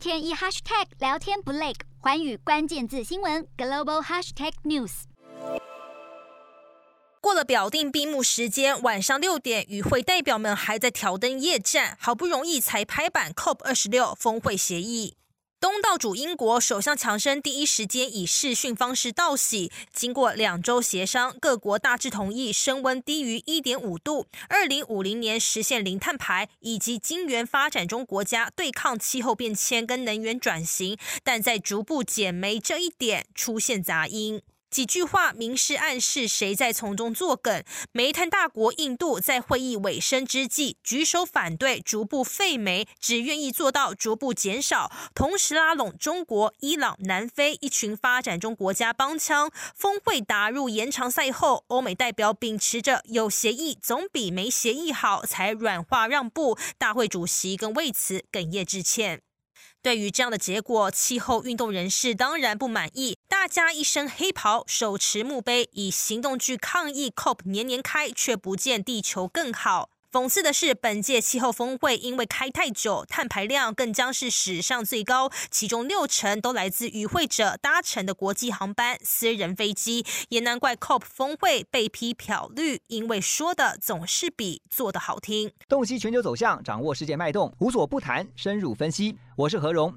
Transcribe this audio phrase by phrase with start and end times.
[0.00, 5.02] 天一 hashtag 聊天不累，环宇关键字新闻 global hashtag news。
[7.20, 15.18] 过了表定闭幕时间，晚上六点，与会代表们还在挑灯夜战，好不容易才拍板 COP 二十六峰会协议。
[15.60, 34.40] 东道主英国首相强生第一时间以视讯方式道喜，经过两周协商，各国大致同意升温低于一点五度，二零五零年实现零碳排，以及金援发展中国家对抗气候变迁跟能源转型，但在逐步减煤这一点出现杂音。
[34.70, 37.62] 几句话明示暗示谁在从中作梗。
[37.92, 49.50] 煤炭大国印度在会议尾声之际举手反对逐步废煤，只愿意做到逐步减少，同时拉拢中国、伊朗、南非一群发展中国家帮腔。
[49.74, 56.56] 峰会打入延长赛后，欧美代表秉持着有协议总比没协议好，才软化让步。
[56.78, 59.22] 大会主席更为此哽咽致歉。
[59.82, 63.16] 对于这样的结果，气候运动人士当然不满意。
[63.26, 69.88] 大家一身黑袍，手持墓碑，以行动去抗议 COP 年年开，却不见地球更好。
[70.12, 80.04] 讽刺的是，本届气候峰会因为开太久，碳排量更将是史上最高，其中六成都来自与会者搭乘的国际航班、私人飞机。
[80.30, 85.52] 也难怪 COP 峰会被批漂绿，因为说的总是比做的好听。
[85.68, 89.16] 洞悉全球走向，掌握世界脉动，无所不谈，深入分析。
[89.36, 89.96] 我是何荣。